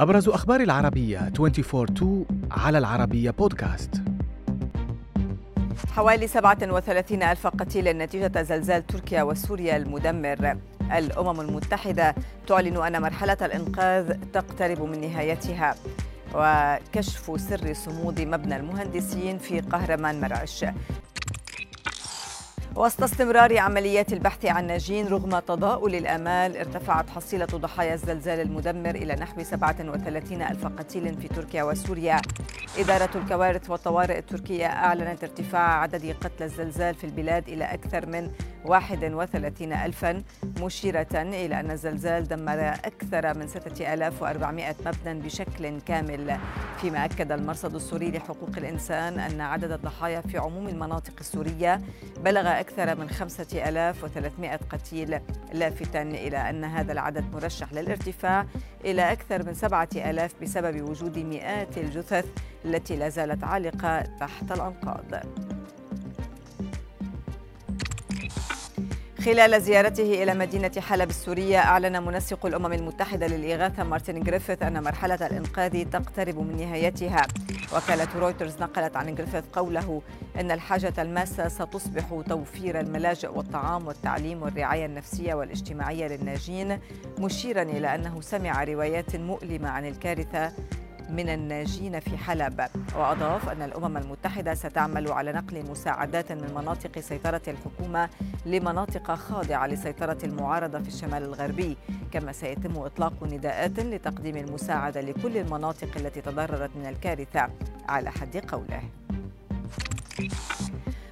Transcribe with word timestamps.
أبرز 0.00 0.28
أخبار 0.28 0.60
العربية 0.60 1.32
24 1.40 2.26
على 2.50 2.78
العربية 2.78 3.30
بودكاست 3.30 3.90
حوالي 5.90 6.26
37 6.26 7.22
ألف 7.22 7.46
قتيل 7.46 7.98
نتيجة 7.98 8.42
زلزال 8.42 8.86
تركيا 8.86 9.22
وسوريا 9.22 9.76
المدمر. 9.76 10.58
الأمم 10.92 11.40
المتحدة 11.40 12.14
تعلن 12.46 12.76
أن 12.76 13.02
مرحلة 13.02 13.36
الإنقاذ 13.42 14.12
تقترب 14.32 14.82
من 14.82 15.00
نهايتها. 15.00 15.74
وكشف 16.34 17.40
سر 17.40 17.74
صمود 17.74 18.20
مبنى 18.20 18.56
المهندسين 18.56 19.38
في 19.38 19.60
قهرمان 19.60 20.20
مرعش. 20.20 20.64
وسط 22.78 23.02
استمرار 23.02 23.58
عمليات 23.58 24.12
البحث 24.12 24.46
عن 24.46 24.66
ناجين 24.66 25.08
رغم 25.08 25.38
تضاؤل 25.38 25.94
الآمال 25.94 26.56
ارتفعت 26.56 27.10
حصيلة 27.10 27.46
ضحايا 27.46 27.94
الزلزال 27.94 28.40
المدمر 28.40 28.90
إلى 28.94 29.14
نحو 29.14 29.42
37 29.42 30.42
ألف 30.42 30.66
قتيل 30.66 31.14
في 31.14 31.28
تركيا 31.28 31.62
وسوريا. 31.62 32.20
إدارة 32.78 33.10
الكوارث 33.14 33.70
والطوارئ 33.70 34.18
التركية 34.18 34.66
أعلنت 34.66 35.24
ارتفاع 35.24 35.80
عدد 35.80 36.16
قتلى 36.20 36.46
الزلزال 36.46 36.94
في 36.94 37.04
البلاد 37.04 37.48
إلى 37.48 37.64
أكثر 37.64 38.06
من 38.06 38.30
31 38.64 39.72
ألفا 39.72 40.22
مشيرة 40.60 41.06
إلى 41.14 41.60
أن 41.60 41.70
الزلزال 41.70 42.28
دمر 42.28 42.68
أكثر 42.68 43.38
من 43.38 43.48
6400 43.48 44.74
مبنى 44.86 45.20
بشكل 45.20 45.80
كامل. 45.80 46.38
فيما 46.80 47.04
أكد 47.04 47.32
المرصد 47.32 47.74
السوري 47.74 48.10
لحقوق 48.10 48.50
الإنسان 48.56 49.18
أن 49.18 49.40
عدد 49.40 49.72
الضحايا 49.72 50.20
في 50.20 50.38
عموم 50.38 50.68
المناطق 50.68 51.12
السورية 51.20 51.80
بلغ 52.24 52.60
أكثر 52.60 52.67
من 52.94 53.10
5300 53.10 54.56
قتيل 54.56 55.20
لافتا 55.52 56.02
إلى 56.02 56.50
أن 56.50 56.64
هذا 56.64 56.92
العدد 56.92 57.24
مرشح 57.32 57.72
للارتفاع 57.72 58.46
إلى 58.84 59.12
أكثر 59.12 59.46
من 59.46 59.54
7000 59.54 60.34
بسبب 60.42 60.88
وجود 60.90 61.18
مئات 61.18 61.78
الجثث 61.78 62.26
التي 62.64 62.96
لا 62.96 63.08
زالت 63.08 63.44
عالقة 63.44 64.00
تحت 64.00 64.52
الأنقاض. 64.52 65.14
خلال 69.24 69.62
زيارته 69.62 70.22
إلى 70.22 70.34
مدينة 70.34 70.72
حلب 70.78 71.10
السورية 71.10 71.58
أعلن 71.58 72.02
منسق 72.02 72.46
الأمم 72.46 72.72
المتحدة 72.72 73.26
للإغاثة 73.26 73.84
مارتن 73.84 74.22
جريفيث 74.22 74.62
أن 74.62 74.82
مرحلة 74.82 75.26
الإنقاذ 75.26 75.84
تقترب 75.84 76.38
من 76.38 76.56
نهايتها. 76.56 77.26
وكالة 77.76 78.08
رويترز 78.16 78.56
نقلت 78.60 78.96
عن 78.96 79.14
جريفيث 79.14 79.44
قوله 79.52 80.02
أن 80.40 80.50
الحاجة 80.50 80.92
الماسة 80.98 81.48
ستصبح 81.48 82.22
توفير 82.28 82.80
الملاجئ 82.80 83.28
والطعام 83.28 83.86
والتعليم 83.86 84.42
والرعاية 84.42 84.86
النفسية 84.86 85.34
والاجتماعية 85.34 86.06
للناجين 86.06 86.78
مشيرا 87.18 87.62
إلى 87.62 87.94
أنه 87.94 88.20
سمع 88.20 88.64
روايات 88.64 89.16
مؤلمة 89.16 89.68
عن 89.68 89.86
الكارثة 89.86 90.52
من 91.08 91.28
الناجين 91.28 92.00
في 92.00 92.16
حلب. 92.16 92.60
وأضاف 92.96 93.48
أن 93.48 93.62
الأمم 93.62 93.96
المتحدة 93.96 94.54
ستعمل 94.54 95.12
على 95.12 95.32
نقل 95.32 95.70
مساعدات 95.70 96.32
من 96.32 96.54
مناطق 96.54 96.98
سيطرة 97.00 97.42
الحكومة 97.48 98.08
لمناطق 98.46 99.14
خاضعة 99.14 99.66
لسيطرة 99.66 100.18
المعارضة 100.24 100.78
في 100.78 100.88
الشمال 100.88 101.22
الغربي. 101.22 101.76
كما 102.12 102.32
سيتم 102.32 102.78
إطلاق 102.78 103.24
نداءات 103.24 103.80
لتقديم 103.80 104.36
المساعدة 104.36 105.00
لكل 105.00 105.36
المناطق 105.36 105.88
التي 105.96 106.20
تضررت 106.20 106.70
من 106.76 106.86
الكارثة. 106.86 107.48
على 107.88 108.10
حد 108.10 108.36
قوله. 108.36 108.82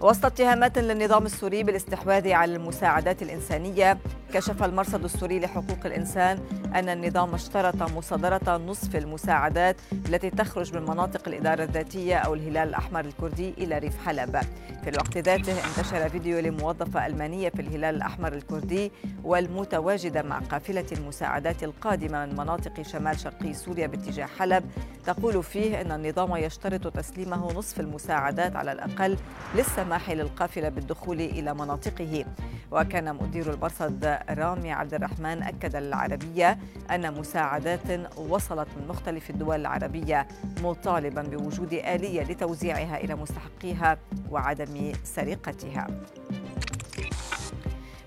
وسط 0.00 0.24
اتهامات 0.24 0.78
للنظام 0.78 1.26
السوري 1.26 1.62
بالاستحواذ 1.62 2.32
على 2.32 2.56
المساعدات 2.56 3.22
الإنسانية 3.22 3.98
كشف 4.32 4.62
المرصد 4.62 5.04
السوري 5.04 5.40
لحقوق 5.40 5.86
الإنسان 5.86 6.38
أن 6.74 6.88
النظام 6.88 7.34
اشترط 7.34 7.82
مصادرة 7.82 8.56
نصف 8.56 8.96
المساعدات 8.96 9.76
التي 10.08 10.30
تخرج 10.30 10.76
من 10.76 10.82
مناطق 10.82 11.28
الإدارة 11.28 11.64
الذاتية 11.64 12.16
أو 12.16 12.34
الهلال 12.34 12.68
الأحمر 12.68 13.00
الكردي 13.00 13.54
إلى 13.58 13.78
ريف 13.78 14.06
حلب. 14.06 14.40
في 14.82 14.90
الوقت 14.90 15.18
ذاته 15.18 15.52
انتشر 15.52 16.08
فيديو 16.08 16.38
لموظفة 16.38 17.06
ألمانية 17.06 17.48
في 17.48 17.62
الهلال 17.62 17.94
الأحمر 17.94 18.32
الكردي 18.32 18.92
والمتواجدة 19.24 20.22
مع 20.22 20.38
قافلة 20.38 20.84
المساعدات 20.92 21.64
القادمة 21.64 22.26
من 22.26 22.36
مناطق 22.36 22.82
شمال 22.82 23.20
شرقي 23.20 23.54
سوريا 23.54 23.86
باتجاه 23.86 24.26
حلب. 24.26 24.64
تقول 25.06 25.42
فيه 25.42 25.80
أن 25.80 25.92
النظام 25.92 26.36
يشترط 26.36 26.96
تسليمه 26.96 27.52
نصف 27.52 27.80
المساعدات 27.80 28.56
على 28.56 28.72
الأقل 28.72 29.16
للسماح 29.54 30.10
للقافلة 30.10 30.68
بالدخول 30.68 31.20
إلى 31.20 31.54
مناطقه. 31.54 32.24
وكان 32.72 33.14
مدير 33.14 33.54
المرصد 33.54 34.18
رامي 34.30 34.72
عبد 34.72 34.94
الرحمن 34.94 35.42
أكد 35.42 35.76
للعربية 35.76 36.58
أن 36.90 37.18
مساعدات 37.18 38.10
وصلت 38.16 38.68
من 38.76 38.88
مختلف 38.88 39.30
الدول 39.30 39.60
العربية 39.60 40.26
مطالبا 40.62 41.22
بوجود 41.22 41.72
آلية 41.72 42.22
لتوزيعها 42.22 42.96
إلى 42.96 43.14
مستحقيها 43.14 43.98
وعدم 44.30 44.69
سرقتها. 45.04 45.86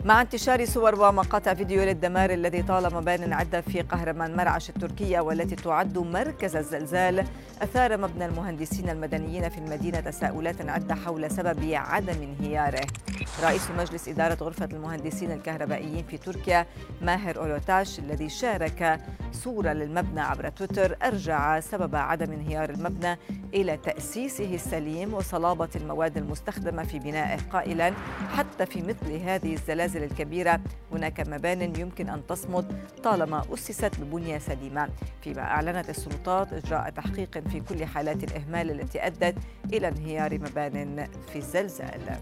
مع 0.06 0.22
انتشار 0.22 0.66
صور 0.66 1.02
ومقاطع 1.02 1.54
فيديو 1.54 1.84
للدمار 1.84 2.30
الذي 2.30 2.64
طال 2.64 2.96
مبان 2.96 3.34
عدة 3.34 3.62
في 3.62 3.82
قهرمان 3.82 4.36
مرعش 4.36 4.70
التركية 4.70 5.20
والتي 5.20 5.56
تعد 5.56 5.98
مركز 5.98 6.56
الزلزال 6.56 7.26
أثار 7.62 7.98
مبنى 7.98 8.26
المهندسين 8.26 8.90
المدنيين 8.90 9.50
في 9.50 9.58
المدينة 9.58 10.00
تساؤلات 10.00 10.70
عدة 10.70 10.96
حول 10.96 11.32
سبب 11.32 11.74
عدم 11.74 12.16
انهياره. 12.22 12.88
رئيس 13.44 13.72
مجلس 13.78 14.08
إدارة 14.08 14.38
غرفة 14.42 14.70
المهندسين 14.74 15.32
الكهربائيين 15.32 16.06
في 16.06 16.18
تركيا 16.18 16.66
ماهر 17.02 17.38
أولوتاش 17.38 18.00
الذي 18.00 18.30
شارك 18.30 19.00
صورة 19.32 19.74
للمبنى 19.74 20.22
عبر 20.22 20.50
تويتر 20.50 20.98
أرجع 21.04 21.60
سبب 21.60 21.96
عدم 21.96 22.32
انهيار 22.32 22.70
المبنى 22.70 23.18
إلى 23.54 23.78
تأسيسه 23.78 24.56
السليم 24.56 25.14
وصلابة 25.14 25.70
المواد 25.76 26.18
المستخدمة 26.18 26.84
في 26.84 27.00
بنائه 27.00 27.38
قائلا 27.52 27.94
حتى 28.38 28.66
في 28.66 28.82
مثل 28.82 29.12
هذه 29.12 29.54
الزلازل. 29.54 29.93
الكبيرة. 29.96 30.60
هناك 30.92 31.20
مبان 31.20 31.76
يمكن 31.76 32.10
أن 32.10 32.28
تصمد 32.28 32.78
طالما 33.04 33.46
أسست 33.54 34.00
ببنية 34.00 34.38
سليمة. 34.38 34.90
فيما 35.22 35.42
أعلنت 35.42 35.90
السلطات 35.90 36.54
إجراء 36.54 36.90
تحقيق 36.90 37.48
في 37.48 37.60
كل 37.60 37.86
حالات 37.86 38.24
الإهمال 38.24 38.72
التي 38.72 39.08
أدت 39.08 39.36
إلى 39.74 39.88
انهيار 39.88 40.40
مبان 40.40 41.08
في 41.34 41.36
الزلزال. 41.36 42.18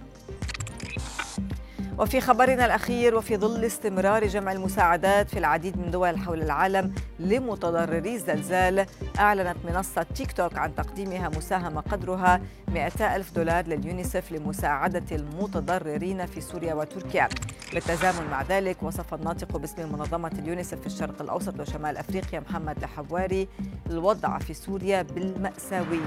وفي 2.00 2.22
خبرنا 2.22 2.66
الأخير 2.66 3.16
وفي 3.16 3.38
ظل 3.38 3.66
استمرار 3.66 4.28
جمع 4.28 4.52
المساعدات 4.52 5.30
في 5.30 5.40
العديد 5.40 5.78
من 5.78 5.92
دول 5.92 6.18
حول 6.18 6.42
العالم 6.42 6.94
لمتضرري 7.20 8.16
الزلزال 8.16 8.86
أعلنت 9.20 9.58
منصة 9.66 10.06
تيك 10.16 10.32
توك 10.32 10.58
عن 10.58 10.76
تقديمها 10.76 11.30
مساهمة 11.30 11.82
قدرها 11.82 12.42
200 12.68 13.16
ألف 13.16 13.32
دولار 13.36 13.68
لليونيسف 13.68 14.32
لمساعدة 14.32 15.16
المتضررين 15.16 16.26
في 16.26 16.42
سوريا 16.42 16.74
وتركيا. 16.74 17.30
بالتزامن 17.74 18.28
مع 18.32 18.42
ذلك 18.42 18.84
وصف 18.84 19.14
الناطق 19.14 19.58
باسم 19.58 19.92
منظمة 19.92 20.32
اليونيسف 20.40 20.80
في 20.80 20.88
الشرق 20.88 21.22
الأوسط 21.22 21.60
وشمال 21.60 21.98
أفريقيا 21.98 22.40
محمد 22.40 22.78
الحواري 22.84 23.48
الوضع 23.90 24.38
في 24.38 24.54
سوريا 24.54 25.02
بالمأساوي 25.02 26.00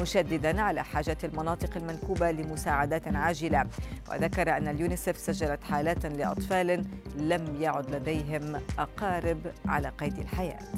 مشددا 0.00 0.62
على 0.62 0.84
حاجة 0.84 1.18
المناطق 1.24 1.76
المنكوبة 1.76 2.30
لمساعدات 2.30 3.08
عاجلة. 3.08 3.66
وذكر 4.10 4.56
أن 4.56 4.68
اليونيسف 4.68 5.16
سجلت 5.20 5.64
حالات 5.64 6.06
لأطفال 6.06 6.84
لم 7.16 7.56
يعد 7.60 7.94
لديهم 7.94 8.60
أقارب 8.78 9.38
على 9.66 9.88
قيد 9.88 10.18
الحياة. 10.18 10.68